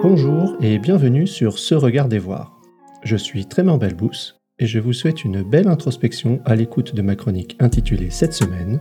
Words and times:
Bonjour 0.00 0.56
et 0.60 0.78
bienvenue 0.78 1.26
sur 1.26 1.58
Ce 1.58 1.74
Regard 1.74 2.08
des 2.08 2.20
Voir. 2.20 2.56
Je 3.02 3.16
suis 3.16 3.46
Trément 3.46 3.78
Belbous 3.78 4.36
et 4.60 4.66
je 4.66 4.78
vous 4.78 4.92
souhaite 4.92 5.24
une 5.24 5.42
belle 5.42 5.66
introspection 5.66 6.40
à 6.44 6.54
l'écoute 6.54 6.94
de 6.94 7.02
ma 7.02 7.16
chronique 7.16 7.56
intitulée 7.58 8.08
cette 8.10 8.32
semaine 8.32 8.80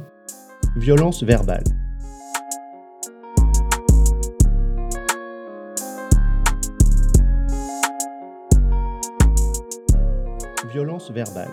Violence 0.76 1.24
verbale. 1.24 1.64
Violence 10.72 11.10
verbale. 11.10 11.50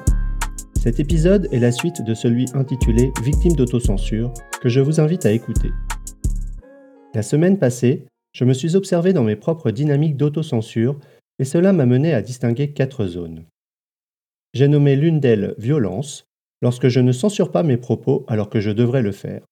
Cet 0.75 1.01
épisode 1.01 1.49
est 1.53 1.59
la 1.59 1.73
suite 1.73 2.03
de 2.03 2.13
celui 2.13 2.45
intitulé 2.53 3.15
Victime 3.23 3.55
d'autocensure 3.55 4.35
que 4.61 4.69
je 4.69 4.81
vous 4.81 5.01
invite 5.01 5.25
à 5.25 5.33
écouter. 5.33 5.71
La 7.15 7.23
semaine 7.23 7.59
passée, 7.59 8.05
je 8.35 8.45
me 8.45 8.53
suis 8.53 8.77
observé 8.77 9.13
dans 9.13 9.23
mes 9.23 9.37
propres 9.37 9.71
dynamiques 9.71 10.17
d'autocensure 10.17 10.99
et 11.39 11.45
cela 11.45 11.73
m'a 11.73 11.87
mené 11.87 12.13
à 12.13 12.21
distinguer 12.21 12.73
quatre 12.73 13.07
zones. 13.07 13.47
J'ai 14.53 14.69
nommé 14.69 14.97
l'une 14.97 15.21
d'elles 15.21 15.55
violence, 15.57 16.27
lorsque 16.61 16.89
je 16.89 17.01
ne 17.01 17.13
censure 17.13 17.51
pas 17.51 17.63
mes 17.63 17.77
propos 17.77 18.25
alors 18.29 18.51
que 18.51 18.61
je 18.61 18.71
devrais 18.71 19.03
le 19.03 19.13
faire. 19.13 19.45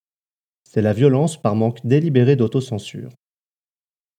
C'est 0.69 0.83
la 0.83 0.93
violence 0.93 1.41
par 1.41 1.55
manque 1.55 1.85
délibéré 1.87 2.37
d'autocensure. 2.37 3.11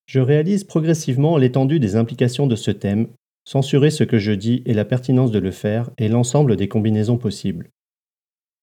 Je 0.05 0.19
réalise 0.19 0.63
progressivement 0.63 1.37
l'étendue 1.37 1.79
des 1.79 1.95
implications 1.95 2.47
de 2.47 2.55
ce 2.55 2.71
thème, 2.71 3.07
censurer 3.45 3.91
ce 3.91 4.03
que 4.03 4.17
je 4.17 4.31
dis 4.31 4.61
et 4.65 4.73
la 4.73 4.85
pertinence 4.85 5.31
de 5.31 5.39
le 5.39 5.51
faire 5.51 5.89
et 5.97 6.07
l'ensemble 6.07 6.55
des 6.55 6.67
combinaisons 6.67 7.17
possibles. 7.17 7.69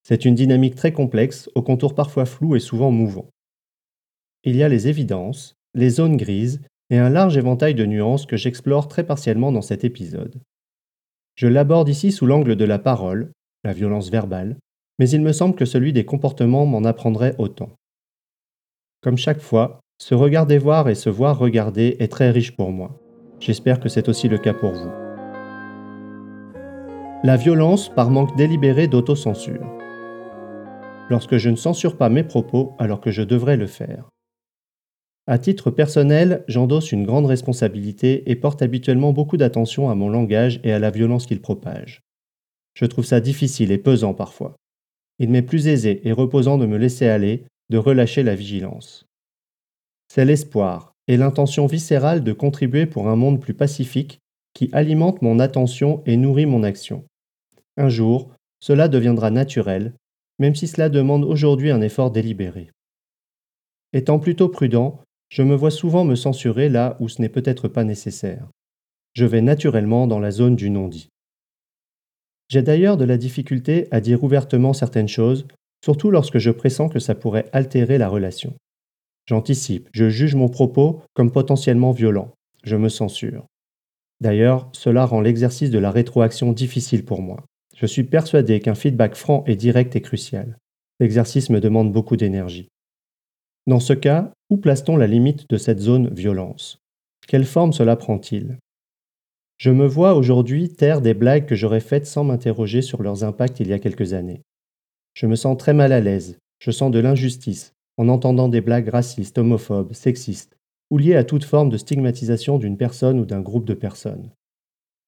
C'est 0.02 0.24
une 0.24 0.34
dynamique 0.34 0.76
très 0.76 0.92
complexe, 0.92 1.50
aux 1.54 1.62
contours 1.62 1.94
parfois 1.94 2.24
flous 2.24 2.56
et 2.56 2.60
souvent 2.60 2.90
mouvants. 2.90 3.30
Il 4.44 4.56
y 4.56 4.62
a 4.62 4.68
les 4.68 4.88
évidences, 4.88 5.56
les 5.74 5.90
zones 5.90 6.16
grises 6.16 6.60
et 6.90 6.98
un 6.98 7.08
large 7.08 7.36
éventail 7.36 7.74
de 7.74 7.86
nuances 7.86 8.26
que 8.26 8.36
j'explore 8.36 8.88
très 8.88 9.04
partiellement 9.04 9.52
dans 9.52 9.62
cet 9.62 9.84
épisode. 9.84 10.40
Je 11.36 11.46
l'aborde 11.46 11.88
ici 11.88 12.12
sous 12.12 12.26
l'angle 12.26 12.56
de 12.56 12.64
la 12.64 12.78
parole, 12.78 13.32
la 13.64 13.72
violence 13.72 14.10
verbale, 14.10 14.56
mais 14.98 15.08
il 15.08 15.22
me 15.22 15.32
semble 15.32 15.54
que 15.54 15.64
celui 15.64 15.92
des 15.92 16.04
comportements 16.04 16.66
m'en 16.66 16.84
apprendrait 16.84 17.34
autant. 17.38 17.70
Comme 19.00 19.16
chaque 19.16 19.40
fois, 19.40 19.80
se 19.98 20.14
regarder 20.14 20.58
voir 20.58 20.88
et 20.88 20.94
se 20.94 21.08
voir 21.08 21.38
regarder 21.38 21.96
est 22.00 22.12
très 22.12 22.30
riche 22.30 22.56
pour 22.56 22.70
moi. 22.70 23.00
J'espère 23.38 23.80
que 23.80 23.88
c'est 23.88 24.08
aussi 24.08 24.28
le 24.28 24.38
cas 24.38 24.52
pour 24.52 24.72
vous. 24.72 24.90
La 27.22 27.36
violence 27.36 27.88
par 27.88 28.10
manque 28.10 28.36
délibéré 28.36 28.88
d'autocensure. 28.88 29.66
Lorsque 31.08 31.36
je 31.36 31.50
ne 31.50 31.56
censure 31.56 31.96
pas 31.96 32.08
mes 32.08 32.22
propos 32.22 32.74
alors 32.78 33.00
que 33.00 33.10
je 33.10 33.22
devrais 33.22 33.56
le 33.56 33.66
faire. 33.66 34.08
À 35.30 35.38
titre 35.38 35.70
personnel, 35.70 36.42
j'endosse 36.48 36.90
une 36.90 37.06
grande 37.06 37.26
responsabilité 37.26 38.28
et 38.28 38.34
porte 38.34 38.62
habituellement 38.62 39.12
beaucoup 39.12 39.36
d'attention 39.36 39.88
à 39.88 39.94
mon 39.94 40.08
langage 40.08 40.58
et 40.64 40.72
à 40.72 40.80
la 40.80 40.90
violence 40.90 41.26
qu'il 41.26 41.40
propage. 41.40 42.02
Je 42.74 42.84
trouve 42.84 43.04
ça 43.04 43.20
difficile 43.20 43.70
et 43.70 43.78
pesant 43.78 44.12
parfois. 44.12 44.56
Il 45.20 45.30
m'est 45.30 45.42
plus 45.42 45.68
aisé 45.68 46.00
et 46.02 46.10
reposant 46.10 46.58
de 46.58 46.66
me 46.66 46.76
laisser 46.76 47.06
aller, 47.06 47.44
de 47.68 47.78
relâcher 47.78 48.24
la 48.24 48.34
vigilance. 48.34 49.06
C'est 50.08 50.24
l'espoir 50.24 50.94
et 51.06 51.16
l'intention 51.16 51.68
viscérale 51.68 52.24
de 52.24 52.32
contribuer 52.32 52.86
pour 52.86 53.06
un 53.06 53.14
monde 53.14 53.40
plus 53.40 53.54
pacifique 53.54 54.18
qui 54.52 54.68
alimente 54.72 55.22
mon 55.22 55.38
attention 55.38 56.02
et 56.06 56.16
nourrit 56.16 56.46
mon 56.46 56.64
action. 56.64 57.04
Un 57.76 57.88
jour, 57.88 58.32
cela 58.58 58.88
deviendra 58.88 59.30
naturel, 59.30 59.94
même 60.40 60.56
si 60.56 60.66
cela 60.66 60.88
demande 60.88 61.22
aujourd'hui 61.22 61.70
un 61.70 61.82
effort 61.82 62.10
délibéré. 62.10 62.72
Étant 63.92 64.18
plutôt 64.18 64.48
prudent, 64.48 65.00
je 65.30 65.42
me 65.42 65.54
vois 65.54 65.70
souvent 65.70 66.04
me 66.04 66.16
censurer 66.16 66.68
là 66.68 66.96
où 67.00 67.08
ce 67.08 67.22
n'est 67.22 67.28
peut-être 67.28 67.68
pas 67.68 67.84
nécessaire. 67.84 68.48
Je 69.14 69.24
vais 69.24 69.40
naturellement 69.40 70.06
dans 70.06 70.18
la 70.18 70.32
zone 70.32 70.56
du 70.56 70.70
non-dit. 70.70 71.08
J'ai 72.48 72.62
d'ailleurs 72.62 72.96
de 72.96 73.04
la 73.04 73.16
difficulté 73.16 73.86
à 73.92 74.00
dire 74.00 74.24
ouvertement 74.24 74.72
certaines 74.72 75.08
choses, 75.08 75.46
surtout 75.84 76.10
lorsque 76.10 76.38
je 76.38 76.50
pressens 76.50 76.88
que 76.88 76.98
ça 76.98 77.14
pourrait 77.14 77.48
altérer 77.52 77.96
la 77.96 78.08
relation. 78.08 78.54
J'anticipe, 79.26 79.88
je 79.92 80.08
juge 80.08 80.34
mon 80.34 80.48
propos 80.48 81.02
comme 81.14 81.30
potentiellement 81.30 81.92
violent, 81.92 82.32
je 82.64 82.74
me 82.74 82.88
censure. 82.88 83.46
D'ailleurs, 84.20 84.68
cela 84.72 85.06
rend 85.06 85.20
l'exercice 85.20 85.70
de 85.70 85.78
la 85.78 85.92
rétroaction 85.92 86.52
difficile 86.52 87.04
pour 87.04 87.22
moi. 87.22 87.44
Je 87.76 87.86
suis 87.86 88.04
persuadé 88.04 88.58
qu'un 88.58 88.74
feedback 88.74 89.14
franc 89.14 89.44
et 89.46 89.54
direct 89.54 89.94
est 89.94 90.00
crucial. 90.00 90.58
L'exercice 90.98 91.50
me 91.50 91.60
demande 91.60 91.92
beaucoup 91.92 92.16
d'énergie. 92.16 92.68
Dans 93.66 93.80
ce 93.80 93.92
cas, 93.92 94.32
où 94.48 94.56
place-t-on 94.56 94.96
la 94.96 95.06
limite 95.06 95.48
de 95.50 95.56
cette 95.56 95.80
zone 95.80 96.12
violence? 96.14 96.78
Quelle 97.28 97.44
forme 97.44 97.72
cela 97.72 97.96
prend-il? 97.96 98.58
Je 99.58 99.70
me 99.70 99.86
vois 99.86 100.14
aujourd'hui 100.14 100.70
taire 100.70 101.02
des 101.02 101.12
blagues 101.12 101.46
que 101.46 101.54
j'aurais 101.54 101.80
faites 101.80 102.06
sans 102.06 102.24
m'interroger 102.24 102.80
sur 102.80 103.02
leurs 103.02 103.24
impacts 103.24 103.60
il 103.60 103.68
y 103.68 103.74
a 103.74 103.78
quelques 103.78 104.14
années. 104.14 104.40
Je 105.12 105.26
me 105.26 105.36
sens 105.36 105.58
très 105.58 105.74
mal 105.74 105.92
à 105.92 106.00
l'aise, 106.00 106.38
je 106.58 106.70
sens 106.70 106.90
de 106.90 106.98
l'injustice 106.98 107.72
en 107.98 108.08
entendant 108.08 108.48
des 108.48 108.62
blagues 108.62 108.88
racistes, 108.88 109.36
homophobes, 109.36 109.92
sexistes, 109.92 110.56
ou 110.90 110.96
liées 110.96 111.16
à 111.16 111.24
toute 111.24 111.44
forme 111.44 111.68
de 111.68 111.76
stigmatisation 111.76 112.56
d'une 112.56 112.78
personne 112.78 113.20
ou 113.20 113.26
d'un 113.26 113.42
groupe 113.42 113.66
de 113.66 113.74
personnes. 113.74 114.30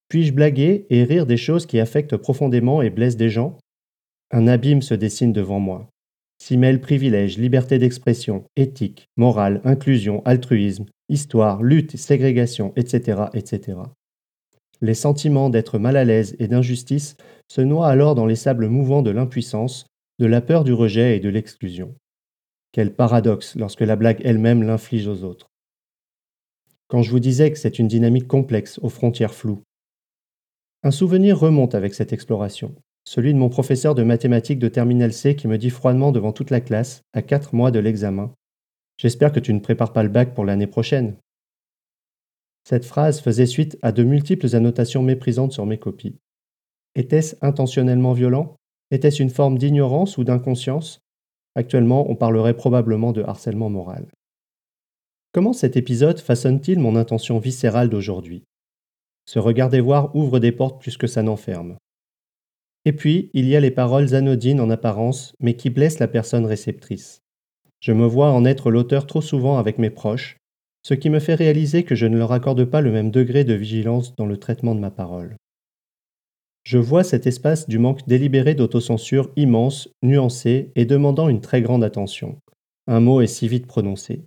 Puis-je 0.08 0.34
blaguer 0.34 0.86
et 0.90 1.04
rire 1.04 1.24
des 1.24 1.38
choses 1.38 1.64
qui 1.64 1.80
affectent 1.80 2.18
profondément 2.18 2.82
et 2.82 2.90
blessent 2.90 3.16
des 3.16 3.30
gens? 3.30 3.56
Un 4.30 4.46
abîme 4.46 4.82
se 4.82 4.92
dessine 4.92 5.32
devant 5.32 5.58
moi 5.58 5.88
s'y 6.42 6.56
mêlent 6.56 6.80
privilèges, 6.80 7.38
liberté 7.38 7.78
d'expression, 7.78 8.42
éthique, 8.56 9.08
morale, 9.16 9.60
inclusion, 9.62 10.22
altruisme, 10.24 10.86
histoire, 11.08 11.62
lutte, 11.62 11.96
ségrégation, 11.96 12.72
etc., 12.74 13.26
etc. 13.32 13.78
Les 14.80 14.94
sentiments 14.94 15.50
d'être 15.50 15.78
mal 15.78 15.96
à 15.96 16.02
l'aise 16.02 16.34
et 16.40 16.48
d'injustice 16.48 17.16
se 17.46 17.60
noient 17.60 17.86
alors 17.86 18.16
dans 18.16 18.26
les 18.26 18.34
sables 18.34 18.66
mouvants 18.66 19.02
de 19.02 19.12
l'impuissance, 19.12 19.86
de 20.18 20.26
la 20.26 20.40
peur 20.40 20.64
du 20.64 20.72
rejet 20.72 21.16
et 21.16 21.20
de 21.20 21.28
l'exclusion. 21.28 21.94
Quel 22.72 22.92
paradoxe 22.92 23.54
lorsque 23.54 23.82
la 23.82 23.94
blague 23.94 24.20
elle-même 24.24 24.64
l'inflige 24.64 25.06
aux 25.06 25.22
autres. 25.22 25.46
Quand 26.88 27.02
je 27.02 27.12
vous 27.12 27.20
disais 27.20 27.52
que 27.52 27.58
c'est 27.58 27.78
une 27.78 27.86
dynamique 27.86 28.26
complexe 28.26 28.80
aux 28.82 28.88
frontières 28.88 29.34
floues. 29.34 29.62
Un 30.82 30.90
souvenir 30.90 31.38
remonte 31.38 31.76
avec 31.76 31.94
cette 31.94 32.12
exploration 32.12 32.74
celui 33.04 33.32
de 33.34 33.38
mon 33.38 33.48
professeur 33.48 33.94
de 33.94 34.02
mathématiques 34.02 34.58
de 34.58 34.68
Terminal 34.68 35.12
C 35.12 35.36
qui 35.36 35.48
me 35.48 35.58
dit 35.58 35.70
froidement 35.70 36.12
devant 36.12 36.32
toute 36.32 36.50
la 36.50 36.60
classe, 36.60 37.02
à 37.12 37.22
quatre 37.22 37.54
mois 37.54 37.70
de 37.70 37.78
l'examen 37.78 38.32
J'espère 38.98 39.32
que 39.32 39.40
tu 39.40 39.52
ne 39.52 39.60
prépares 39.60 39.92
pas 39.92 40.02
le 40.02 40.08
bac 40.08 40.34
pour 40.34 40.44
l'année 40.44 40.66
prochaine. 40.66 41.16
Cette 42.64 42.84
phrase 42.84 43.20
faisait 43.20 43.46
suite 43.46 43.76
à 43.82 43.90
de 43.90 44.04
multiples 44.04 44.54
annotations 44.54 45.02
méprisantes 45.02 45.52
sur 45.52 45.66
mes 45.66 45.78
copies. 45.78 46.16
Était-ce 46.94 47.34
intentionnellement 47.40 48.12
violent? 48.12 48.56
Était-ce 48.90 49.22
une 49.22 49.30
forme 49.30 49.58
d'ignorance 49.58 50.18
ou 50.18 50.24
d'inconscience? 50.24 51.00
Actuellement, 51.54 52.08
on 52.08 52.14
parlerait 52.14 52.54
probablement 52.54 53.12
de 53.12 53.22
harcèlement 53.22 53.70
moral. 53.70 54.06
Comment 55.32 55.52
cet 55.52 55.76
épisode 55.76 56.20
façonne-t-il 56.20 56.78
mon 56.78 56.94
intention 56.94 57.38
viscérale 57.38 57.88
d'aujourd'hui? 57.88 58.44
Se 59.24 59.38
regarder 59.38 59.80
voir 59.80 60.14
ouvre 60.14 60.38
des 60.38 60.52
portes 60.52 60.80
plus 60.80 60.96
que 60.96 61.06
ça 61.06 61.22
n'enferme. 61.22 61.76
Et 62.84 62.92
puis, 62.92 63.30
il 63.32 63.48
y 63.48 63.54
a 63.54 63.60
les 63.60 63.70
paroles 63.70 64.14
anodines 64.14 64.60
en 64.60 64.70
apparence, 64.70 65.34
mais 65.40 65.54
qui 65.54 65.70
blessent 65.70 66.00
la 66.00 66.08
personne 66.08 66.46
réceptrice. 66.46 67.22
Je 67.80 67.92
me 67.92 68.06
vois 68.06 68.30
en 68.30 68.44
être 68.44 68.70
l'auteur 68.70 69.06
trop 69.06 69.20
souvent 69.20 69.58
avec 69.58 69.78
mes 69.78 69.90
proches, 69.90 70.36
ce 70.84 70.94
qui 70.94 71.10
me 71.10 71.20
fait 71.20 71.34
réaliser 71.34 71.84
que 71.84 71.94
je 71.94 72.06
ne 72.06 72.18
leur 72.18 72.32
accorde 72.32 72.64
pas 72.64 72.80
le 72.80 72.90
même 72.90 73.10
degré 73.10 73.44
de 73.44 73.54
vigilance 73.54 74.16
dans 74.16 74.26
le 74.26 74.36
traitement 74.36 74.74
de 74.74 74.80
ma 74.80 74.90
parole. 74.90 75.36
Je 76.64 76.78
vois 76.78 77.04
cet 77.04 77.26
espace 77.26 77.68
du 77.68 77.78
manque 77.78 78.06
délibéré 78.06 78.54
d'autocensure 78.54 79.30
immense, 79.36 79.88
nuancé 80.02 80.70
et 80.76 80.84
demandant 80.84 81.28
une 81.28 81.40
très 81.40 81.60
grande 81.60 81.82
attention. 81.82 82.38
Un 82.86 83.00
mot 83.00 83.20
est 83.20 83.26
si 83.26 83.48
vite 83.48 83.66
prononcé. 83.66 84.24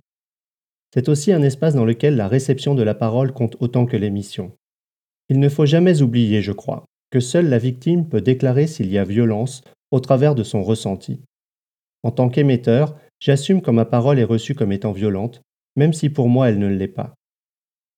C'est 0.92 1.08
aussi 1.08 1.32
un 1.32 1.42
espace 1.42 1.74
dans 1.74 1.84
lequel 1.84 2.16
la 2.16 2.28
réception 2.28 2.74
de 2.74 2.82
la 2.82 2.94
parole 2.94 3.32
compte 3.32 3.56
autant 3.60 3.86
que 3.86 3.96
l'émission. 3.96 4.52
Il 5.28 5.40
ne 5.40 5.48
faut 5.48 5.66
jamais 5.66 6.02
oublier, 6.02 6.40
je 6.42 6.52
crois, 6.52 6.84
que 7.10 7.20
seule 7.20 7.48
la 7.48 7.58
victime 7.58 8.08
peut 8.08 8.20
déclarer 8.20 8.66
s'il 8.66 8.90
y 8.90 8.98
a 8.98 9.04
violence 9.04 9.62
au 9.90 10.00
travers 10.00 10.34
de 10.34 10.42
son 10.42 10.62
ressenti. 10.62 11.20
En 12.02 12.10
tant 12.10 12.28
qu'émetteur, 12.28 12.96
j'assume 13.20 13.62
que 13.62 13.70
ma 13.70 13.84
parole 13.84 14.18
est 14.18 14.24
reçue 14.24 14.54
comme 14.54 14.72
étant 14.72 14.92
violente, 14.92 15.42
même 15.76 15.92
si 15.92 16.10
pour 16.10 16.28
moi 16.28 16.48
elle 16.48 16.58
ne 16.58 16.68
l'est 16.68 16.88
pas. 16.88 17.14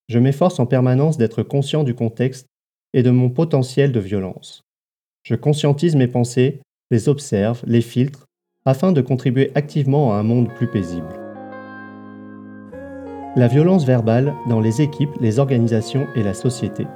Je 0.08 0.18
m'efforce 0.18 0.58
en 0.58 0.66
permanence 0.66 1.18
d'être 1.18 1.42
conscient 1.42 1.84
du 1.84 1.94
contexte 1.94 2.46
et 2.94 3.02
de 3.02 3.10
mon 3.10 3.30
potentiel 3.30 3.92
de 3.92 4.00
violence. 4.00 4.62
Je 5.22 5.34
conscientise 5.34 5.96
mes 5.96 6.08
pensées, 6.08 6.60
les 6.90 7.08
observe, 7.08 7.62
les 7.66 7.82
filtre, 7.82 8.24
afin 8.64 8.92
de 8.92 9.00
contribuer 9.00 9.52
activement 9.54 10.14
à 10.14 10.16
un 10.16 10.22
monde 10.22 10.48
plus 10.54 10.68
paisible. 10.68 11.20
La 13.36 13.46
violence 13.46 13.84
verbale 13.84 14.34
dans 14.48 14.60
les 14.60 14.80
équipes, 14.80 15.14
les 15.20 15.38
organisations 15.38 16.06
et 16.16 16.22
la 16.22 16.34
société. 16.34 16.86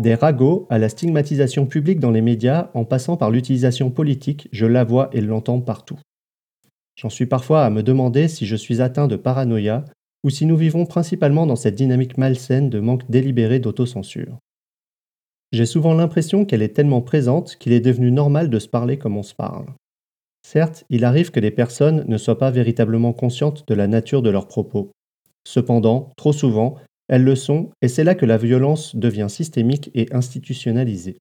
Des 0.00 0.14
ragots 0.14 0.66
à 0.70 0.78
la 0.78 0.88
stigmatisation 0.88 1.66
publique 1.66 2.00
dans 2.00 2.10
les 2.10 2.22
médias 2.22 2.70
en 2.72 2.86
passant 2.86 3.18
par 3.18 3.30
l'utilisation 3.30 3.90
politique, 3.90 4.48
je 4.50 4.64
la 4.64 4.82
vois 4.82 5.10
et 5.12 5.20
l'entends 5.20 5.60
partout. 5.60 5.98
J'en 6.96 7.10
suis 7.10 7.26
parfois 7.26 7.66
à 7.66 7.70
me 7.70 7.82
demander 7.82 8.26
si 8.26 8.46
je 8.46 8.56
suis 8.56 8.80
atteint 8.80 9.08
de 9.08 9.16
paranoïa 9.16 9.84
ou 10.24 10.30
si 10.30 10.46
nous 10.46 10.56
vivons 10.56 10.86
principalement 10.86 11.44
dans 11.44 11.54
cette 11.54 11.74
dynamique 11.74 12.16
malsaine 12.16 12.70
de 12.70 12.80
manque 12.80 13.10
délibéré 13.10 13.58
d'autocensure. 13.58 14.38
J'ai 15.52 15.66
souvent 15.66 15.92
l'impression 15.92 16.46
qu'elle 16.46 16.62
est 16.62 16.74
tellement 16.74 17.02
présente 17.02 17.56
qu'il 17.56 17.72
est 17.72 17.80
devenu 17.80 18.10
normal 18.10 18.48
de 18.48 18.58
se 18.58 18.68
parler 18.68 18.96
comme 18.96 19.18
on 19.18 19.22
se 19.22 19.34
parle. 19.34 19.66
Certes, 20.46 20.86
il 20.88 21.04
arrive 21.04 21.30
que 21.30 21.40
les 21.40 21.50
personnes 21.50 22.06
ne 22.08 22.16
soient 22.16 22.38
pas 22.38 22.50
véritablement 22.50 23.12
conscientes 23.12 23.68
de 23.68 23.74
la 23.74 23.86
nature 23.86 24.22
de 24.22 24.30
leurs 24.30 24.48
propos. 24.48 24.92
Cependant, 25.46 26.08
trop 26.16 26.32
souvent, 26.32 26.76
elles 27.10 27.24
le 27.24 27.34
sont, 27.34 27.70
et 27.82 27.88
c'est 27.88 28.04
là 28.04 28.14
que 28.14 28.24
la 28.24 28.36
violence 28.36 28.94
devient 28.94 29.26
systémique 29.28 29.90
et 29.94 30.06
institutionnalisée. 30.14 31.18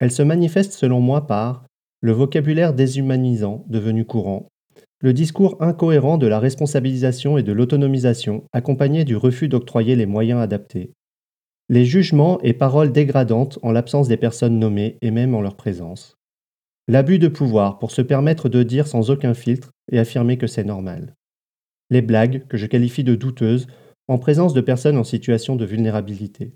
Elle 0.00 0.10
se 0.10 0.24
manifeste 0.24 0.72
selon 0.72 1.00
moi 1.00 1.28
par 1.28 1.64
le 2.00 2.10
vocabulaire 2.10 2.74
déshumanisant 2.74 3.64
devenu 3.68 4.04
courant, 4.04 4.48
le 5.00 5.12
discours 5.12 5.56
incohérent 5.60 6.18
de 6.18 6.26
la 6.26 6.40
responsabilisation 6.40 7.38
et 7.38 7.44
de 7.44 7.52
l'autonomisation, 7.52 8.42
accompagné 8.52 9.04
du 9.04 9.14
refus 9.14 9.46
d'octroyer 9.48 9.94
les 9.94 10.06
moyens 10.06 10.40
adaptés, 10.40 10.90
les 11.68 11.84
jugements 11.84 12.40
et 12.40 12.52
paroles 12.52 12.90
dégradantes 12.90 13.60
en 13.62 13.70
l'absence 13.70 14.08
des 14.08 14.16
personnes 14.16 14.58
nommées 14.58 14.98
et 15.00 15.12
même 15.12 15.36
en 15.36 15.42
leur 15.42 15.54
présence, 15.54 16.16
l'abus 16.88 17.20
de 17.20 17.28
pouvoir 17.28 17.78
pour 17.78 17.92
se 17.92 18.02
permettre 18.02 18.48
de 18.48 18.64
dire 18.64 18.88
sans 18.88 19.10
aucun 19.10 19.34
filtre 19.34 19.70
et 19.92 20.00
affirmer 20.00 20.38
que 20.38 20.48
c'est 20.48 20.64
normal, 20.64 21.14
les 21.88 22.02
blagues 22.02 22.48
que 22.48 22.56
je 22.56 22.66
qualifie 22.66 23.04
de 23.04 23.14
douteuses 23.14 23.68
en 24.08 24.18
présence 24.18 24.54
de 24.54 24.60
personnes 24.60 24.96
en 24.96 25.04
situation 25.04 25.56
de 25.56 25.64
vulnérabilité. 25.64 26.54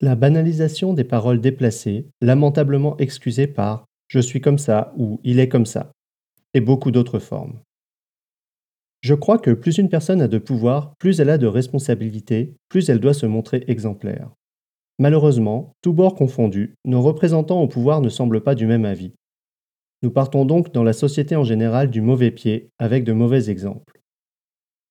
La 0.00 0.14
banalisation 0.14 0.92
des 0.92 1.04
paroles 1.04 1.40
déplacées, 1.40 2.06
lamentablement 2.20 2.96
excusées 2.98 3.46
par 3.46 3.86
je 4.08 4.20
suis 4.20 4.40
comme 4.40 4.58
ça 4.58 4.92
ou 4.96 5.20
il 5.24 5.40
est 5.40 5.48
comme 5.48 5.66
ça, 5.66 5.92
et 6.54 6.60
beaucoup 6.60 6.90
d'autres 6.90 7.18
formes. 7.18 7.60
Je 9.02 9.14
crois 9.14 9.38
que 9.38 9.50
plus 9.50 9.78
une 9.78 9.88
personne 9.88 10.20
a 10.20 10.28
de 10.28 10.38
pouvoir, 10.38 10.94
plus 10.98 11.20
elle 11.20 11.30
a 11.30 11.38
de 11.38 11.46
responsabilités, 11.46 12.54
plus 12.68 12.88
elle 12.88 13.00
doit 13.00 13.14
se 13.14 13.26
montrer 13.26 13.64
exemplaire. 13.68 14.30
Malheureusement, 14.98 15.72
tous 15.82 15.92
bords 15.92 16.14
confondus, 16.14 16.74
nos 16.84 17.02
représentants 17.02 17.62
au 17.62 17.68
pouvoir 17.68 18.00
ne 18.00 18.08
semblent 18.08 18.42
pas 18.42 18.54
du 18.54 18.66
même 18.66 18.84
avis. 18.84 19.12
Nous 20.02 20.10
partons 20.10 20.44
donc 20.44 20.72
dans 20.72 20.82
la 20.84 20.92
société 20.92 21.36
en 21.36 21.44
général 21.44 21.90
du 21.90 22.00
mauvais 22.00 22.30
pied, 22.30 22.70
avec 22.78 23.04
de 23.04 23.12
mauvais 23.12 23.50
exemples. 23.50 24.00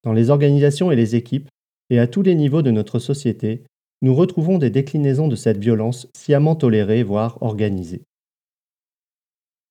Dans 0.03 0.13
les 0.13 0.29
organisations 0.29 0.91
et 0.91 0.95
les 0.95 1.15
équipes, 1.15 1.49
et 1.89 1.99
à 1.99 2.07
tous 2.07 2.21
les 2.21 2.35
niveaux 2.35 2.61
de 2.61 2.71
notre 2.71 2.99
société, 2.99 3.63
nous 4.01 4.15
retrouvons 4.15 4.57
des 4.57 4.69
déclinaisons 4.69 5.27
de 5.27 5.35
cette 5.35 5.57
violence 5.57 6.07
sciemment 6.15 6.55
tolérée, 6.55 7.03
voire 7.03 7.41
organisée. 7.41 8.03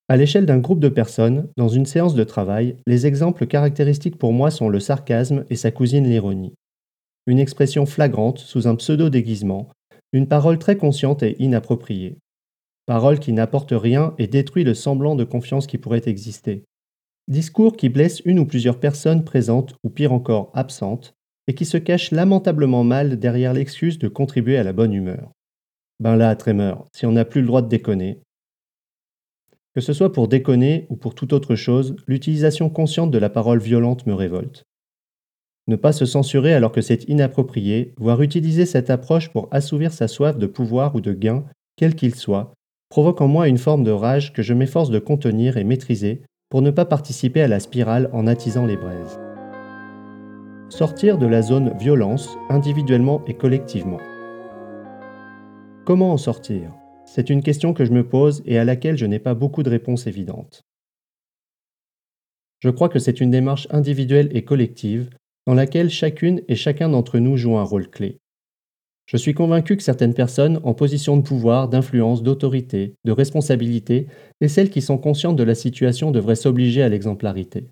À 0.08 0.16
l'échelle 0.16 0.44
d'un 0.44 0.58
groupe 0.58 0.80
de 0.80 0.88
personnes, 0.88 1.48
dans 1.56 1.68
une 1.68 1.86
séance 1.86 2.14
de 2.14 2.24
travail, 2.24 2.76
les 2.86 3.06
exemples 3.06 3.46
caractéristiques 3.46 4.18
pour 4.18 4.32
moi 4.32 4.50
sont 4.50 4.68
le 4.68 4.80
sarcasme 4.80 5.44
et 5.48 5.56
sa 5.56 5.70
cousine 5.70 6.08
l'ironie. 6.08 6.54
Une 7.26 7.38
expression 7.38 7.86
flagrante 7.86 8.38
sous 8.38 8.68
un 8.68 8.76
pseudo-déguisement, 8.76 9.70
une 10.12 10.28
parole 10.28 10.58
très 10.58 10.76
consciente 10.76 11.22
et 11.22 11.42
inappropriée. 11.42 12.18
Parole 12.86 13.18
qui 13.18 13.32
n'apporte 13.32 13.72
rien 13.72 14.14
et 14.18 14.26
détruit 14.26 14.62
le 14.62 14.74
semblant 14.74 15.16
de 15.16 15.24
confiance 15.24 15.66
qui 15.66 15.78
pourrait 15.78 16.02
exister. 16.06 16.64
Discours 17.26 17.74
qui 17.74 17.88
blesse 17.88 18.20
une 18.26 18.38
ou 18.38 18.44
plusieurs 18.44 18.78
personnes 18.78 19.24
présentes 19.24 19.74
ou 19.82 19.88
pire 19.88 20.12
encore 20.12 20.50
absentes, 20.52 21.13
et 21.46 21.54
qui 21.54 21.64
se 21.64 21.76
cache 21.76 22.10
lamentablement 22.10 22.84
mal 22.84 23.18
derrière 23.18 23.52
l'excuse 23.52 23.98
de 23.98 24.08
contribuer 24.08 24.56
à 24.56 24.64
la 24.64 24.72
bonne 24.72 24.94
humeur. 24.94 25.30
Ben 26.00 26.16
là, 26.16 26.34
Tremeur, 26.36 26.86
si 26.94 27.06
on 27.06 27.12
n'a 27.12 27.24
plus 27.24 27.40
le 27.40 27.46
droit 27.46 27.62
de 27.62 27.68
déconner. 27.68 28.20
Que 29.74 29.80
ce 29.80 29.92
soit 29.92 30.12
pour 30.12 30.28
déconner 30.28 30.86
ou 30.88 30.96
pour 30.96 31.14
toute 31.14 31.32
autre 31.32 31.54
chose, 31.56 31.96
l'utilisation 32.06 32.70
consciente 32.70 33.10
de 33.10 33.18
la 33.18 33.30
parole 33.30 33.58
violente 33.58 34.06
me 34.06 34.14
révolte. 34.14 34.64
Ne 35.66 35.76
pas 35.76 35.92
se 35.92 36.04
censurer 36.04 36.52
alors 36.54 36.72
que 36.72 36.82
c'est 36.82 37.08
inapproprié, 37.08 37.94
voire 37.96 38.22
utiliser 38.22 38.66
cette 38.66 38.90
approche 38.90 39.30
pour 39.30 39.48
assouvir 39.50 39.92
sa 39.92 40.08
soif 40.08 40.36
de 40.36 40.46
pouvoir 40.46 40.94
ou 40.94 41.00
de 41.00 41.12
gain, 41.12 41.44
quel 41.76 41.94
qu'il 41.94 42.14
soit, 42.14 42.52
provoque 42.90 43.20
en 43.20 43.28
moi 43.28 43.48
une 43.48 43.58
forme 43.58 43.82
de 43.82 43.90
rage 43.90 44.32
que 44.32 44.42
je 44.42 44.54
m'efforce 44.54 44.90
de 44.90 44.98
contenir 44.98 45.56
et 45.56 45.64
maîtriser 45.64 46.22
pour 46.50 46.62
ne 46.62 46.70
pas 46.70 46.84
participer 46.84 47.42
à 47.42 47.48
la 47.48 47.60
spirale 47.60 48.10
en 48.12 48.26
attisant 48.26 48.66
les 48.66 48.76
braises. 48.76 49.18
Sortir 50.76 51.18
de 51.18 51.26
la 51.26 51.40
zone 51.40 51.72
violence 51.78 52.36
individuellement 52.48 53.24
et 53.28 53.34
collectivement. 53.34 54.00
Comment 55.86 56.12
en 56.12 56.16
sortir? 56.16 56.72
C'est 57.06 57.30
une 57.30 57.44
question 57.44 57.72
que 57.72 57.84
je 57.84 57.92
me 57.92 58.04
pose 58.04 58.42
et 58.44 58.58
à 58.58 58.64
laquelle 58.64 58.96
je 58.96 59.06
n'ai 59.06 59.20
pas 59.20 59.34
beaucoup 59.34 59.62
de 59.62 59.70
réponses 59.70 60.08
évidentes. 60.08 60.62
Je 62.58 62.70
crois 62.70 62.88
que 62.88 62.98
c'est 62.98 63.20
une 63.20 63.30
démarche 63.30 63.68
individuelle 63.70 64.36
et 64.36 64.42
collective 64.42 65.10
dans 65.46 65.54
laquelle 65.54 65.90
chacune 65.90 66.42
et 66.48 66.56
chacun 66.56 66.88
d'entre 66.88 67.20
nous 67.20 67.36
joue 67.36 67.56
un 67.56 67.62
rôle 67.62 67.88
clé. 67.88 68.18
Je 69.06 69.16
suis 69.16 69.32
convaincu 69.32 69.76
que 69.76 69.82
certaines 69.84 70.14
personnes 70.14 70.58
en 70.64 70.74
position 70.74 71.16
de 71.16 71.22
pouvoir, 71.22 71.68
d'influence, 71.68 72.24
d'autorité, 72.24 72.96
de 73.04 73.12
responsabilité, 73.12 74.08
et 74.40 74.48
celles 74.48 74.70
qui 74.70 74.82
sont 74.82 74.98
conscientes 74.98 75.36
de 75.36 75.44
la 75.44 75.54
situation 75.54 76.10
devraient 76.10 76.34
s'obliger 76.34 76.82
à 76.82 76.88
l'exemplarité. 76.88 77.68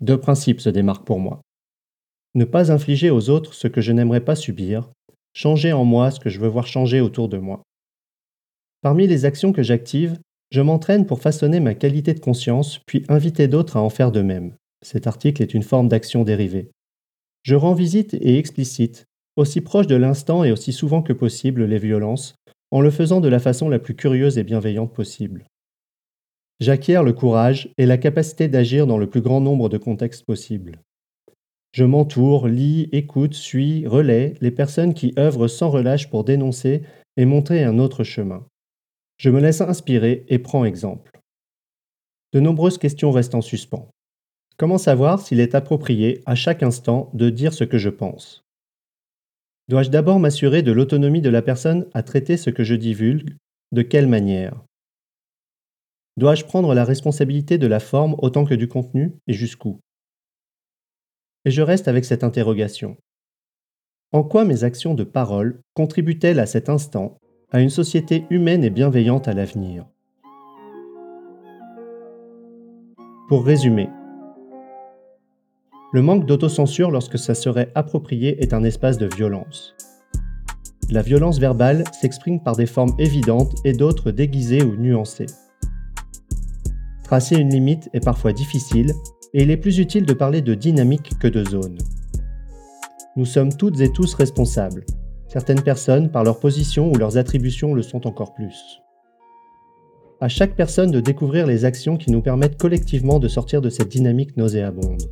Deux 0.00 0.18
principes 0.18 0.60
se 0.60 0.70
démarquent 0.70 1.06
pour 1.06 1.20
moi. 1.20 1.42
Ne 2.38 2.44
pas 2.44 2.70
infliger 2.70 3.10
aux 3.10 3.30
autres 3.30 3.52
ce 3.52 3.66
que 3.66 3.80
je 3.80 3.90
n'aimerais 3.90 4.20
pas 4.20 4.36
subir, 4.36 4.92
changer 5.34 5.72
en 5.72 5.84
moi 5.84 6.12
ce 6.12 6.20
que 6.20 6.30
je 6.30 6.38
veux 6.38 6.46
voir 6.46 6.68
changer 6.68 7.00
autour 7.00 7.28
de 7.28 7.36
moi. 7.36 7.64
Parmi 8.80 9.08
les 9.08 9.24
actions 9.24 9.52
que 9.52 9.64
j'active, 9.64 10.16
je 10.52 10.60
m'entraîne 10.60 11.04
pour 11.04 11.20
façonner 11.20 11.58
ma 11.58 11.74
qualité 11.74 12.14
de 12.14 12.20
conscience, 12.20 12.78
puis 12.86 13.02
inviter 13.08 13.48
d'autres 13.48 13.76
à 13.76 13.82
en 13.82 13.90
faire 13.90 14.12
de 14.12 14.22
même. 14.22 14.54
Cet 14.82 15.08
article 15.08 15.42
est 15.42 15.52
une 15.52 15.64
forme 15.64 15.88
d'action 15.88 16.22
dérivée. 16.22 16.70
Je 17.42 17.56
rends 17.56 17.74
visite 17.74 18.14
et 18.14 18.38
explicite, 18.38 19.06
aussi 19.34 19.60
proche 19.60 19.88
de 19.88 19.96
l'instant 19.96 20.44
et 20.44 20.52
aussi 20.52 20.72
souvent 20.72 21.02
que 21.02 21.12
possible, 21.12 21.64
les 21.64 21.78
violences, 21.78 22.36
en 22.70 22.80
le 22.80 22.92
faisant 22.92 23.20
de 23.20 23.26
la 23.26 23.40
façon 23.40 23.68
la 23.68 23.80
plus 23.80 23.96
curieuse 23.96 24.38
et 24.38 24.44
bienveillante 24.44 24.94
possible. 24.94 25.44
J'acquiers 26.60 27.02
le 27.02 27.12
courage 27.12 27.72
et 27.78 27.86
la 27.86 27.98
capacité 27.98 28.46
d'agir 28.46 28.86
dans 28.86 28.98
le 28.98 29.10
plus 29.10 29.22
grand 29.22 29.40
nombre 29.40 29.68
de 29.68 29.76
contextes 29.76 30.24
possibles. 30.24 30.78
Je 31.72 31.84
m'entoure, 31.84 32.48
lis, 32.48 32.88
écoute, 32.92 33.34
suis, 33.34 33.86
relais 33.86 34.34
les 34.40 34.50
personnes 34.50 34.94
qui 34.94 35.12
œuvrent 35.18 35.48
sans 35.48 35.70
relâche 35.70 36.08
pour 36.10 36.24
dénoncer 36.24 36.82
et 37.16 37.24
montrer 37.24 37.62
un 37.62 37.78
autre 37.78 38.04
chemin. 38.04 38.46
Je 39.18 39.30
me 39.30 39.40
laisse 39.40 39.60
inspirer 39.60 40.24
et 40.28 40.38
prends 40.38 40.64
exemple. 40.64 41.20
De 42.32 42.40
nombreuses 42.40 42.78
questions 42.78 43.10
restent 43.10 43.34
en 43.34 43.40
suspens. 43.40 43.90
Comment 44.56 44.78
savoir 44.78 45.20
s'il 45.20 45.40
est 45.40 45.54
approprié 45.54 46.20
à 46.26 46.34
chaque 46.34 46.62
instant 46.62 47.10
de 47.14 47.30
dire 47.30 47.52
ce 47.52 47.64
que 47.64 47.78
je 47.78 47.90
pense? 47.90 48.42
Dois-je 49.68 49.90
d'abord 49.90 50.18
m'assurer 50.18 50.62
de 50.62 50.72
l'autonomie 50.72 51.20
de 51.20 51.30
la 51.30 51.42
personne 51.42 51.86
à 51.92 52.02
traiter 52.02 52.36
ce 52.36 52.50
que 52.50 52.64
je 52.64 52.74
divulgue? 52.74 53.36
De 53.72 53.82
quelle 53.82 54.08
manière? 54.08 54.64
Dois-je 56.16 56.44
prendre 56.44 56.74
la 56.74 56.84
responsabilité 56.84 57.58
de 57.58 57.66
la 57.66 57.78
forme 57.78 58.16
autant 58.18 58.44
que 58.44 58.54
du 58.54 58.66
contenu 58.66 59.12
et 59.26 59.34
jusqu'où? 59.34 59.78
Et 61.48 61.50
je 61.50 61.62
reste 61.62 61.88
avec 61.88 62.04
cette 62.04 62.24
interrogation. 62.24 62.98
En 64.12 64.22
quoi 64.22 64.44
mes 64.44 64.64
actions 64.64 64.92
de 64.92 65.02
parole 65.02 65.62
contribuent-elles 65.72 66.40
à 66.40 66.44
cet 66.44 66.68
instant 66.68 67.16
à 67.50 67.62
une 67.62 67.70
société 67.70 68.26
humaine 68.28 68.64
et 68.64 68.68
bienveillante 68.68 69.28
à 69.28 69.32
l'avenir? 69.32 69.86
Pour 73.30 73.46
résumer, 73.46 73.88
le 75.94 76.02
manque 76.02 76.26
d'autocensure 76.26 76.90
lorsque 76.90 77.18
ça 77.18 77.34
serait 77.34 77.72
approprié 77.74 78.42
est 78.42 78.52
un 78.52 78.62
espace 78.62 78.98
de 78.98 79.08
violence. 79.16 79.74
La 80.90 81.00
violence 81.00 81.38
verbale 81.38 81.84
s'exprime 81.98 82.42
par 82.42 82.56
des 82.56 82.66
formes 82.66 82.94
évidentes 82.98 83.54
et 83.64 83.72
d'autres 83.72 84.10
déguisées 84.10 84.62
ou 84.62 84.76
nuancées. 84.76 85.32
Tracer 87.04 87.36
une 87.36 87.48
limite 87.48 87.88
est 87.94 88.04
parfois 88.04 88.34
difficile, 88.34 88.92
et 89.34 89.42
il 89.42 89.50
est 89.50 89.56
plus 89.56 89.78
utile 89.78 90.06
de 90.06 90.12
parler 90.12 90.42
de 90.42 90.54
dynamique 90.54 91.18
que 91.18 91.28
de 91.28 91.44
zone. 91.44 91.78
Nous 93.16 93.24
sommes 93.24 93.52
toutes 93.52 93.80
et 93.80 93.92
tous 93.92 94.14
responsables. 94.14 94.84
Certaines 95.28 95.62
personnes, 95.62 96.10
par 96.10 96.24
leur 96.24 96.40
position 96.40 96.90
ou 96.90 96.96
leurs 96.96 97.18
attributions, 97.18 97.74
le 97.74 97.82
sont 97.82 98.06
encore 98.06 98.34
plus. 98.34 98.80
À 100.20 100.28
chaque 100.28 100.56
personne 100.56 100.90
de 100.90 101.00
découvrir 101.00 101.46
les 101.46 101.64
actions 101.64 101.96
qui 101.96 102.10
nous 102.10 102.22
permettent 102.22 102.58
collectivement 102.58 103.18
de 103.18 103.28
sortir 103.28 103.60
de 103.60 103.70
cette 103.70 103.88
dynamique 103.88 104.36
nauséabonde. 104.36 105.02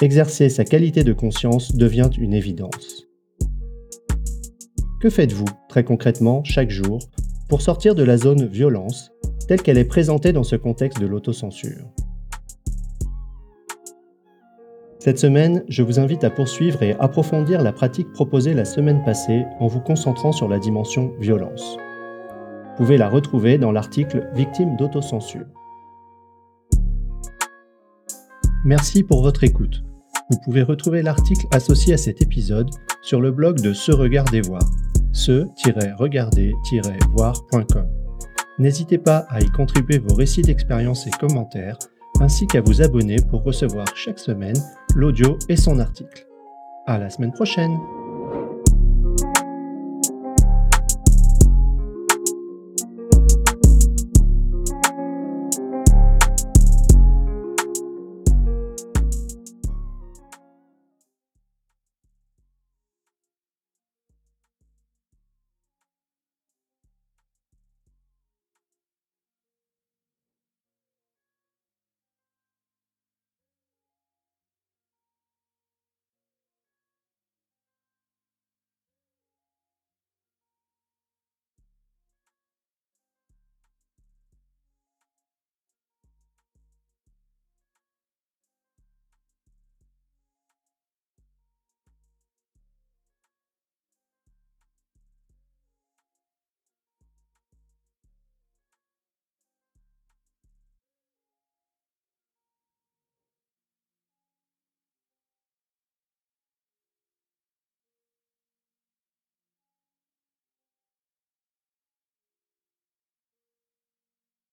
Exercer 0.00 0.48
sa 0.48 0.64
qualité 0.64 1.04
de 1.04 1.12
conscience 1.12 1.76
devient 1.76 2.10
une 2.18 2.34
évidence. 2.34 3.06
Que 5.00 5.10
faites-vous, 5.10 5.46
très 5.68 5.84
concrètement, 5.84 6.42
chaque 6.44 6.70
jour, 6.70 6.98
pour 7.48 7.60
sortir 7.60 7.94
de 7.94 8.02
la 8.02 8.16
zone 8.16 8.46
violence, 8.46 9.12
telle 9.46 9.62
qu'elle 9.62 9.78
est 9.78 9.84
présentée 9.84 10.32
dans 10.32 10.44
ce 10.44 10.56
contexte 10.56 11.00
de 11.00 11.06
l'autocensure? 11.06 11.92
Cette 15.02 15.18
semaine, 15.18 15.64
je 15.68 15.82
vous 15.82 15.98
invite 15.98 16.22
à 16.22 16.30
poursuivre 16.30 16.80
et 16.84 16.94
approfondir 17.00 17.60
la 17.60 17.72
pratique 17.72 18.12
proposée 18.12 18.54
la 18.54 18.64
semaine 18.64 19.02
passée 19.04 19.42
en 19.58 19.66
vous 19.66 19.80
concentrant 19.80 20.30
sur 20.30 20.46
la 20.46 20.60
dimension 20.60 21.12
violence. 21.18 21.76
Vous 21.76 22.76
pouvez 22.76 22.96
la 22.96 23.08
retrouver 23.08 23.58
dans 23.58 23.72
l'article 23.72 24.28
Victime 24.32 24.76
d'autocensure. 24.76 25.46
Merci 28.64 29.02
pour 29.02 29.24
votre 29.24 29.42
écoute. 29.42 29.82
Vous 30.30 30.38
pouvez 30.44 30.62
retrouver 30.62 31.02
l'article 31.02 31.48
associé 31.50 31.94
à 31.94 31.98
cet 31.98 32.22
épisode 32.22 32.70
sur 33.02 33.20
le 33.20 33.32
blog 33.32 33.60
de 33.60 33.72
Se 33.72 33.90
Regarder 33.90 34.42
Voir, 34.42 34.62
se-regarder-voir.com. 35.10 37.88
N'hésitez 38.60 38.98
pas 38.98 39.26
à 39.30 39.40
y 39.40 39.50
contribuer 39.50 39.98
vos 39.98 40.14
récits 40.14 40.42
d'expérience 40.42 41.08
et 41.08 41.10
commentaires, 41.10 41.76
ainsi 42.22 42.46
qu'à 42.46 42.60
vous 42.60 42.80
abonner 42.80 43.16
pour 43.30 43.42
recevoir 43.42 43.86
chaque 43.96 44.18
semaine 44.18 44.56
l'audio 44.94 45.38
et 45.48 45.56
son 45.56 45.78
article. 45.78 46.26
À 46.86 46.98
la 46.98 47.10
semaine 47.10 47.32
prochaine! 47.32 47.76